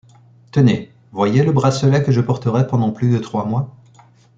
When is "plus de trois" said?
2.89-3.45